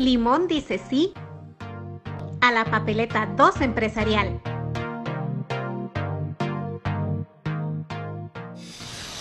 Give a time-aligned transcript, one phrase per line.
[0.00, 1.12] Limón dice sí
[2.40, 4.40] a la papeleta 2 empresarial.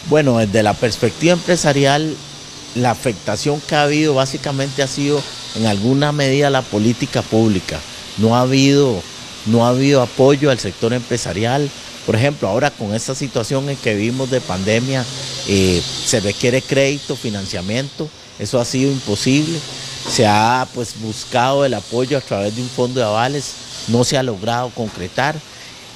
[0.08, 2.16] Bueno, desde la perspectiva empresarial,
[2.76, 5.22] la afectación que ha habido básicamente ha sido
[5.56, 7.78] en alguna medida la política pública.
[8.18, 9.02] No ha habido,
[9.48, 11.70] no ha habido apoyo al sector empresarial.
[12.06, 15.06] Por ejemplo, ahora con esta situación en que vivimos de pandemia,
[15.46, 18.08] eh, se requiere crédito, financiamiento.
[18.40, 19.60] Eso ha sido imposible.
[20.10, 23.54] Se ha pues buscado el apoyo a través de un fondo de avales,
[23.88, 25.36] no se ha logrado concretar.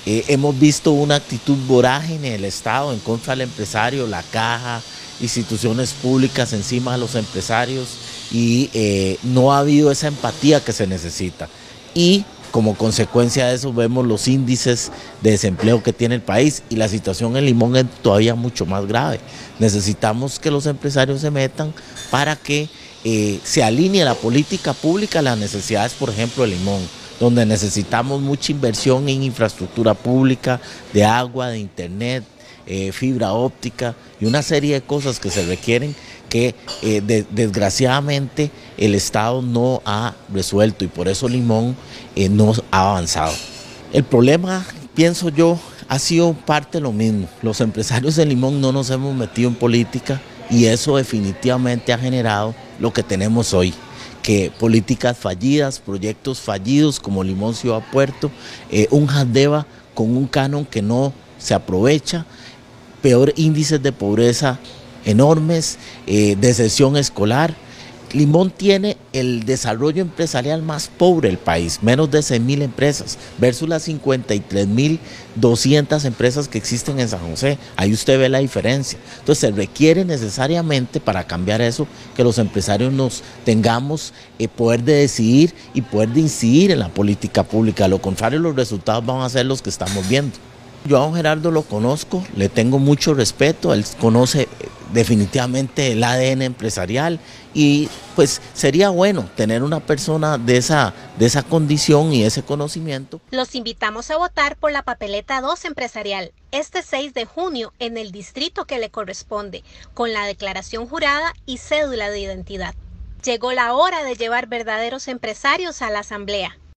[0.05, 4.81] Eh, hemos visto una actitud vorágine del Estado en contra del empresario, la caja,
[5.19, 7.87] instituciones públicas encima de los empresarios
[8.31, 11.49] y eh, no ha habido esa empatía que se necesita.
[11.95, 14.91] Y como consecuencia de eso vemos los índices
[15.23, 18.85] de desempleo que tiene el país y la situación en Limón es todavía mucho más
[18.85, 19.19] grave.
[19.57, 21.73] Necesitamos que los empresarios se metan
[22.11, 22.69] para que
[23.03, 26.81] eh, se alinee la política pública a las necesidades, por ejemplo, de Limón
[27.19, 30.59] donde necesitamos mucha inversión en infraestructura pública,
[30.91, 32.23] de agua, de internet,
[32.65, 35.95] eh, fibra óptica y una serie de cosas que se requieren
[36.27, 41.77] que eh, desgraciadamente el Estado no ha resuelto y por eso Limón
[42.31, 43.33] no ha avanzado.
[43.93, 47.27] El problema, pienso yo, ha sido parte lo mismo.
[47.41, 52.55] Los empresarios de Limón no nos hemos metido en política y eso definitivamente ha generado
[52.83, 53.73] lo que tenemos hoy
[54.21, 58.29] que políticas fallidas, proyectos fallidos como Limón Ciudad Puerto,
[58.69, 62.25] eh, un Jandeva con un canon que no se aprovecha,
[63.01, 64.59] peor índices de pobreza
[65.05, 67.55] enormes, eh, deserción escolar,
[68.13, 73.67] Limón tiene el desarrollo empresarial más pobre del país, menos de 100 mil empresas, versus
[73.67, 74.99] las 53 mil
[75.35, 77.57] 200 empresas que existen en San José.
[77.75, 78.99] Ahí usted ve la diferencia.
[79.19, 84.93] Entonces se requiere necesariamente para cambiar eso que los empresarios nos tengamos eh, poder de
[84.93, 87.85] decidir y poder de incidir en la política pública.
[87.85, 90.37] A lo contrario, los resultados van a ser los que estamos viendo.
[90.85, 94.49] Yo a don Gerardo lo conozco, le tengo mucho respeto, él conoce
[94.93, 97.19] definitivamente el ADN empresarial
[97.53, 103.19] y pues sería bueno tener una persona de esa, de esa condición y ese conocimiento.
[103.31, 108.11] Los invitamos a votar por la papeleta 2 empresarial este 6 de junio en el
[108.11, 112.75] distrito que le corresponde, con la declaración jurada y cédula de identidad.
[113.23, 116.57] Llegó la hora de llevar verdaderos empresarios a la asamblea.